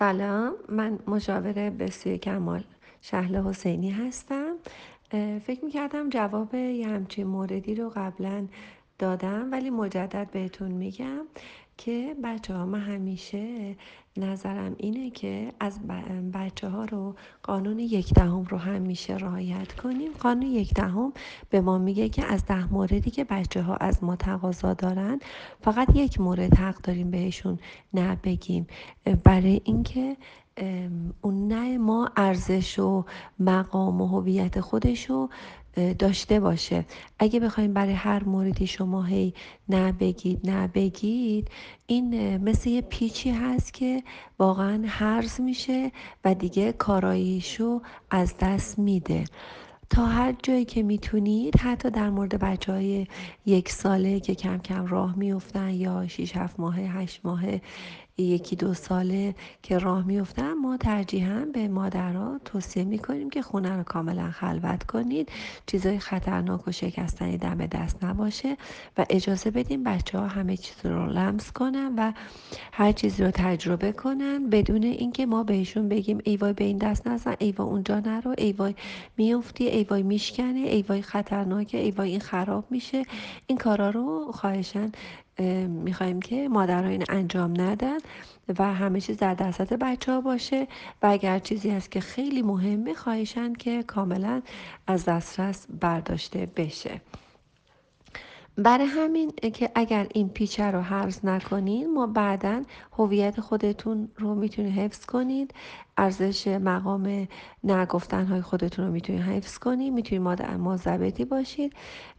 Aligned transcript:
سلام 0.00 0.54
من 0.68 0.98
مشاور 1.06 1.70
بسیار 1.70 2.16
کمال 2.16 2.64
شهل 3.02 3.36
حسینی 3.36 3.90
هستم. 3.90 4.56
فکر 5.46 5.64
می‌کردم 5.64 6.10
جواب 6.10 6.54
یه 6.54 6.88
همچین 6.88 7.26
موردی 7.26 7.74
رو 7.74 7.92
قبلا 7.96 8.48
دادم 8.98 9.52
ولی 9.52 9.70
مجدد 9.70 10.30
بهتون 10.32 10.72
میگم. 10.72 11.26
که 11.80 12.16
بچه 12.24 12.54
ها 12.54 12.66
من 12.66 12.80
همیشه 12.80 13.76
نظرم 14.16 14.74
اینه 14.78 15.10
که 15.10 15.52
از 15.60 15.80
بچه 16.34 16.68
ها 16.68 16.84
رو 16.84 17.14
قانون 17.42 17.78
یک 17.78 18.14
دهم 18.14 18.44
رو 18.44 18.58
همیشه 18.58 19.16
رعایت 19.16 19.72
کنیم. 19.72 20.12
قانون 20.12 20.42
یک 20.42 20.74
دهم 20.74 21.12
به 21.50 21.60
ما 21.60 21.78
میگه 21.78 22.08
که 22.08 22.24
از 22.24 22.46
ده 22.46 22.72
موردی 22.72 23.10
که 23.10 23.24
بچه 23.24 23.62
ها 23.62 23.76
از 23.76 24.04
ما 24.04 24.16
تقاضا 24.16 24.74
دارن 24.74 25.20
فقط 25.60 25.96
یک 25.96 26.20
مورد 26.20 26.54
حق 26.54 26.82
داریم 26.82 27.10
بهشون 27.10 27.58
نه 27.94 28.16
بگیم. 28.24 28.66
برای 29.24 29.60
اینکه 29.64 30.16
اون 31.20 31.48
نه 31.48 31.78
ما 31.78 32.10
ارزش 32.16 32.78
و 32.78 33.04
مقام 33.38 34.00
و 34.00 34.06
هویت 34.06 34.60
خودش 34.60 35.10
رو 35.10 35.28
داشته 35.98 36.40
باشه. 36.40 36.84
اگه 37.18 37.40
بخوایم 37.40 37.72
برای 37.72 37.92
هر 37.92 38.24
موردی 38.24 38.66
شما 38.66 39.02
هی 39.02 39.34
نه 39.68 39.92
بگید 39.92 40.50
نه 40.50 40.68
بگید 40.68 41.48
این 41.86 42.36
مثل 42.36 42.70
یه 42.70 42.80
پیچی 42.80 43.30
هست 43.30 43.74
که 43.74 44.02
واقعا 44.38 44.82
هرز 44.86 45.40
میشه 45.40 45.92
و 46.24 46.34
دیگه 46.34 46.72
کاراییشو 46.72 47.80
از 48.10 48.34
دست 48.40 48.78
میده. 48.78 49.24
تا 49.90 50.06
هر 50.06 50.34
جایی 50.42 50.64
که 50.64 50.82
می‌تونید 50.82 51.56
حتی 51.56 51.90
در 51.90 52.10
مورد 52.10 52.38
بچه 52.38 52.72
های 52.72 53.06
یک 53.46 53.72
ساله 53.72 54.20
که 54.20 54.34
کم 54.34 54.58
کم 54.58 54.86
راه 54.86 55.18
میفتن 55.18 55.70
یا 55.70 56.06
6 56.08 56.36
7 56.36 56.60
ماه 56.60 56.80
8 56.80 57.20
ماه 57.24 57.42
یکی 58.22 58.56
دو 58.56 58.74
ساله 58.74 59.34
که 59.62 59.78
راه 59.78 60.06
میفتن 60.06 60.52
ما 60.52 60.76
ترجیحا 60.76 61.44
به 61.52 61.68
مادرها 61.68 62.40
توصیه 62.44 62.84
می‌کنیم 62.84 63.30
که 63.30 63.42
خونه 63.42 63.76
رو 63.76 63.82
کاملا 63.82 64.30
خلوت 64.30 64.82
کنید. 64.82 65.28
چیزای 65.66 65.98
خطرناک 65.98 66.68
و 66.68 66.72
شکستنی 66.72 67.38
دم 67.38 67.66
دست 67.66 68.04
نباشه 68.04 68.56
و 68.98 69.06
اجازه 69.10 69.50
بدیم 69.50 69.84
بچه 69.84 70.18
ها 70.18 70.26
همه 70.26 70.56
چیز 70.56 70.86
رو 70.86 71.06
لمس 71.06 71.52
کنن 71.52 71.94
و 71.98 72.12
هر 72.72 72.92
چیزی 72.92 73.24
رو 73.24 73.30
تجربه 73.30 73.92
کنن. 73.92 74.50
بدون 74.50 74.82
اینکه 74.82 75.26
ما 75.26 75.42
بهشون 75.42 75.88
بگیم 75.88 76.18
ای 76.24 76.36
وای 76.36 76.52
به 76.52 76.64
این 76.64 76.78
دست 76.78 77.06
نزن 77.06 77.36
ای 77.38 77.52
وای 77.52 77.68
اونجا 77.68 78.00
نرو 78.00 78.34
ای 78.38 78.52
وای 78.52 78.74
میفتی 79.16 79.66
ای 79.66 79.84
وای 79.84 80.02
میشکنه 80.02 80.60
ای 80.60 80.82
وای 80.82 81.02
خطرناکه 81.02 81.78
ای 81.78 81.90
وای 81.90 82.10
این 82.10 82.20
خراب 82.20 82.64
میشه. 82.70 83.02
این 83.46 83.58
کارا 83.58 83.90
رو 83.90 84.32
خواهشن 84.32 84.92
می‌خوایم 85.68 86.20
که 86.22 86.48
مادرها 86.48 86.88
این 86.88 87.04
انجام 87.08 87.60
ندن 87.60 87.98
و 88.58 88.74
همه 88.74 89.00
چیز 89.00 89.16
در 89.16 89.34
دستت 89.34 89.72
بچه 89.72 90.12
ها 90.12 90.20
باشه 90.20 90.68
و 91.02 91.06
اگر 91.06 91.38
چیزی 91.38 91.70
هست 91.70 91.90
که 91.90 92.00
خیلی 92.00 92.42
مهمه 92.42 92.94
خواهشن 92.94 93.52
که 93.52 93.82
کاملا 93.82 94.42
از 94.86 95.04
دسترس 95.04 95.66
برداشته 95.80 96.48
بشه. 96.56 97.00
برای 98.62 98.86
همین 98.86 99.30
که 99.30 99.70
اگر 99.74 100.06
این 100.14 100.28
پیچه 100.28 100.70
رو 100.70 100.80
حرز 100.80 101.24
نکنین 101.24 101.94
ما 101.94 102.06
بعدا 102.06 102.62
هویت 102.98 103.40
خودتون 103.40 104.08
رو 104.16 104.34
می‌تونید 104.34 104.72
حفظ 104.72 105.06
کنید 105.06 105.54
ارزش 105.96 106.46
مقام 106.46 107.28
نگفتن 107.64 108.26
های 108.26 108.40
خودتون 108.40 108.86
رو 108.86 108.92
می‌تونید 108.92 109.22
حفظ 109.22 109.58
کنید 109.58 109.92
می‌تونید 109.92 110.22
مادر 110.22 110.56
مزبدی 110.56 111.24
باشید 111.24 111.72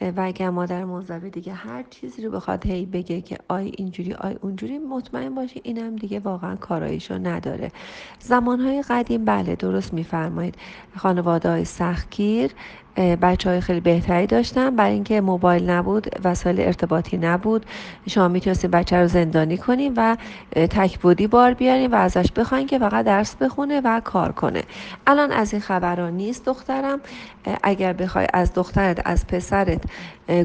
و 0.00 0.12
اگر 0.16 0.50
مادر 0.50 0.84
مزبه 0.84 1.30
دیگه 1.30 1.52
هر 1.52 1.82
چیزی 1.82 2.22
رو 2.22 2.30
بخواد 2.30 2.66
هی 2.66 2.86
بگه 2.86 3.20
که 3.20 3.38
آی 3.48 3.72
اینجوری 3.76 4.14
آی 4.14 4.36
اونجوری 4.42 4.78
مطمئن 4.78 5.34
باشید 5.34 5.62
اینم 5.64 5.96
دیگه 5.96 6.20
واقعا 6.20 6.56
کاراییشو 6.56 7.18
نداره. 7.18 7.72
زمانهای 8.20 8.82
قدیم 8.82 9.24
بله 9.24 9.56
درست 9.56 9.94
میفرمایید. 9.94 10.54
خانواده 10.96 11.50
های 11.50 11.64
سختگیر 11.64 12.50
بچه 12.96 13.50
های 13.50 13.60
خیلی 13.60 13.80
بهتری 13.80 14.26
داشتن 14.26 14.76
برای 14.76 14.92
اینکه 14.92 15.20
موبایل 15.20 15.70
نبود 15.70 16.06
وسایل 16.24 16.60
ارتباطی 16.60 17.16
نبود 17.16 17.66
شما 18.08 18.28
می‌تونستید 18.28 18.70
بچه 18.70 18.96
رو 18.96 19.06
زندانی 19.06 19.58
کنیم 19.58 19.92
و 19.96 20.16
تکبودی 20.52 21.26
بار 21.26 21.54
بیاریم 21.54 21.92
و 21.92 21.94
ازش 21.94 22.32
بخواین 22.32 22.66
که 22.66 22.78
فقط 22.78 23.04
درس 23.04 23.36
بخونه 23.36 23.80
و 23.84 24.00
کار 24.00 24.32
کنه. 24.32 24.62
الان 25.06 25.32
از 25.32 25.52
این 25.52 25.62
خبران 25.62 26.12
نیست 26.12 26.44
دخترم. 26.44 27.00
اگر 27.62 27.92
بخوای 27.92 28.26
از 28.32 28.54
دخترت 28.54 29.02
از 29.04 29.26
پسرت 29.26 29.82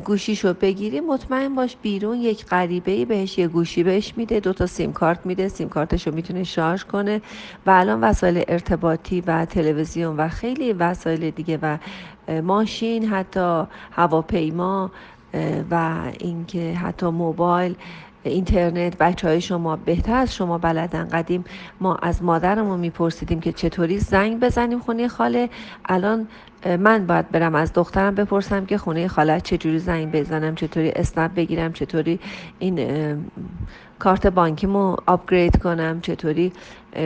گوشیشو 0.05 0.53
بگیری 0.53 0.99
مطمئن 0.99 1.55
باش 1.55 1.77
بیرون 1.81 2.17
یک 2.17 2.45
غریبه 2.45 3.05
بهش 3.05 3.37
یه 3.37 3.47
گوشی 3.47 3.83
بهش 3.83 4.13
میده 4.17 4.39
دو 4.39 4.53
تا 4.53 4.65
سیم 4.65 4.93
کارت 4.93 5.25
میده 5.25 5.47
سیم 5.47 5.69
کارتشو 5.69 6.11
می‌تونه 6.11 6.43
شارژ 6.43 6.83
کنه. 6.83 7.21
و 7.65 7.69
الان 7.69 8.01
وسایل 8.01 8.43
ارتباطی 8.47 9.21
و 9.21 9.45
تلویزیون 9.45 10.17
و 10.17 10.27
خیلی 10.27 10.73
وسایل 10.73 11.29
دیگه 11.29 11.59
و 11.61 11.77
ماشین 12.41 13.05
حتی 13.05 13.63
هواپیما 13.91 14.91
و 15.71 15.97
اینکه 16.19 16.73
حتی 16.73 17.05
موبایل 17.05 17.75
اینترنت 18.23 18.97
بچه 18.97 19.27
های 19.27 19.41
شما 19.41 19.75
بهتر 19.75 20.15
از 20.15 20.35
شما 20.35 20.57
بلدن. 20.57 21.07
قدیم 21.07 21.43
ما 21.79 21.95
از 21.95 22.23
مادرمون 22.23 22.79
میپرسیدیم 22.79 23.39
که 23.39 23.51
چطوری 23.51 23.99
زنگ 23.99 24.39
بزنیم 24.39 24.79
خونه 24.79 25.07
خاله. 25.07 25.49
الان 25.85 26.27
من 26.79 27.07
باید 27.07 27.31
برم 27.31 27.55
از 27.55 27.73
دخترم 27.73 28.15
بپرسم 28.15 28.65
که 28.65 28.77
خونه 28.77 29.07
خاله 29.07 29.41
چجوری 29.41 29.79
زنگ 29.79 30.11
بزنم 30.11 30.55
چطوری 30.55 30.91
اسنپ 30.95 31.33
بگیرم 31.35 31.73
چطوری 31.73 32.19
این 32.59 32.79
کارت 33.99 34.27
بانکیمو 34.27 34.95
آپگرید 35.05 35.59
کنم 35.63 36.01
چطوری 36.01 36.53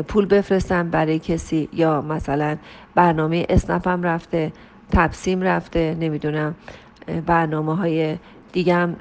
پول 0.07 0.25
بفرستم 0.25 0.90
برای 0.90 1.19
کسی. 1.19 1.69
یا 1.73 2.02
مثلا 2.02 2.57
برنامه 2.96 3.46
اسنپم 3.50 4.03
رفته. 4.03 4.52
تبسیم 4.91 5.41
رفته 5.41 5.96
نمی‌دونم 6.00 6.56
برنامه 7.25 7.75
های 7.75 8.18
دیگه 8.51 8.75
هم 8.75 8.96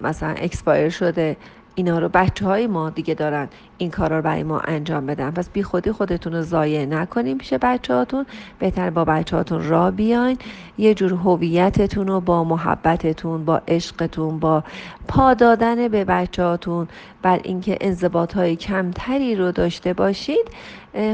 مثلا 0.00 0.28
expire 0.28 0.88
شده 0.88 1.36
اینا 1.74 1.98
رو 1.98 2.08
بچه 2.08 2.46
های 2.46 2.66
ما 2.66 2.90
دیگه 2.90 3.14
دارن. 3.14 3.48
این 3.82 3.90
کارا 3.90 4.16
رو 4.16 4.22
برای 4.22 4.42
ما 4.42 4.60
انجام 4.60 5.06
بدن. 5.06 5.30
پس 5.30 5.50
بی 5.50 5.62
خودی 5.62 5.92
خودتون 5.92 6.32
رو 6.32 6.42
ضایع 6.42 6.86
نکنیم 6.86 7.38
پیش 7.38 7.54
بچه 7.54 7.94
هاتون 7.94 8.26
بهتر 8.58 8.90
با 8.90 9.04
بچه 9.04 9.36
هاتون 9.36 9.68
را 9.68 9.90
بیاین. 9.90 10.38
یه 10.78 10.94
جور 10.94 11.12
هویتتون 11.12 12.06
رو 12.06 12.20
با 12.20 12.44
محبتتون 12.44 13.44
با 13.44 13.62
عشقتون 13.68 14.38
با 14.38 14.64
پا 15.08 15.34
دادن 15.34 15.88
به 15.88 16.04
بچه 16.04 16.42
هاتون 16.42 16.88
بر 17.22 17.40
اینکه 17.44 17.78
انضباط 17.80 18.36
های 18.36 18.56
کمتری 18.56 19.34
رو 19.34 19.52
داشته 19.52 19.92
باشید 19.92 20.48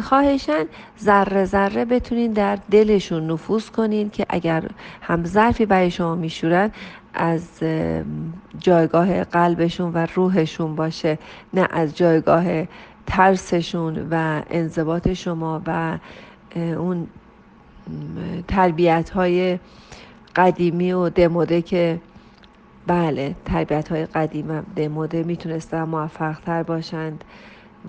خواهشن 0.02 0.64
ذره 1.00 1.44
ذره 1.44 1.84
بتونین 1.84 2.32
در 2.32 2.58
دلشون 2.70 3.30
نفوذ 3.30 3.68
کنین 3.68 4.10
که 4.10 4.26
اگر 4.28 4.62
هم 5.00 5.24
ظرفی 5.24 5.66
برای 5.66 5.90
شما 5.90 6.14
میشورن 6.14 6.70
از 7.14 7.42
جایگاه 8.58 9.24
قلبشون 9.24 9.92
و 9.92 10.06
روحشون 10.14 10.76
باشه 10.76 11.18
نه 11.54 11.68
از 11.70 11.96
جایگاه 11.96 12.57
ترسشون 13.06 14.08
و 14.10 14.42
انضباط 14.50 15.12
شما 15.12 15.62
و 15.66 15.98
اون 16.56 17.06
تربیت 18.48 19.10
های 19.10 19.58
قدیمی 20.36 20.92
و 20.92 21.08
دموده 21.08 21.62
که 21.62 22.00
بله 22.86 23.34
تربیت 23.44 23.88
های 23.88 24.06
قدیم 24.06 24.50
و 24.50 24.62
دموده 24.76 25.22
می‌تونستن 25.22 25.82
موفق 25.82 26.38
تر 26.40 26.62
باشند 26.62 27.24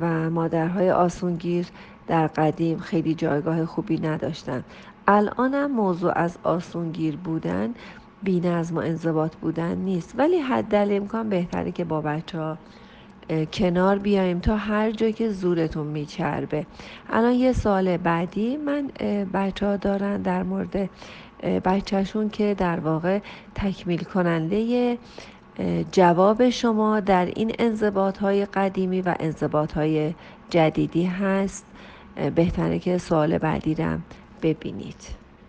و 0.02 0.30
مادرهای 0.30 0.92
آسونگیر 0.92 1.68
در 2.08 2.28
قدیم 2.28 2.78
خیلی 2.78 3.16
جایگاه 3.16 3.66
خوبی 3.66 3.98
نداشتند. 3.98 4.64
الانم 5.08 5.72
موضوع 5.72 6.12
از 6.16 6.38
آسونگیر 6.44 7.18
بودن 7.18 7.74
بی 8.24 8.40
نظم 8.40 8.76
و 8.76 8.80
انضباط 8.80 9.36
بودن 9.36 9.76
نیست 9.76 10.14
ولی 10.18 10.40
حد 10.40 10.76
امکان 10.76 11.30
بهتره 11.30 11.72
که 11.72 11.84
با 11.84 12.02
بچه 12.02 12.38
ها 12.38 12.58
کنار 13.54 13.98
بیایم 13.98 14.40
تا 14.40 14.58
هر 14.58 14.92
جایی 14.92 15.14
که 15.14 15.30
زورتون 15.30 15.88
میچربه. 15.88 16.66
الان 17.10 17.34
یه 17.34 17.54
سال 17.54 17.98
بعدی 17.98 18.58
من 18.58 18.88
بچه 19.34 19.66
ها 19.66 19.78
دارن 19.78 20.22
در 20.22 20.44
مورد 20.44 20.90
بچهشون 21.66 22.30
که 22.30 22.56
در 22.58 22.80
واقع 22.80 23.20
تکمیل 23.56 24.04
کننده 24.04 24.98
جواب 25.92 26.50
شما 26.50 27.00
در 27.00 27.26
این 27.26 27.56
انضباط 27.60 28.18
های 28.18 28.46
قدیمی 28.46 29.02
و 29.02 29.16
انضباط 29.20 29.74
های 29.74 30.14
جدیدی 30.50 31.06
هست. 31.06 31.66
بهتره 32.36 32.80
که 32.80 32.98
سوال 32.98 33.38
بعدی 33.38 33.76
رم 33.76 34.04
ببینید. 34.42 35.19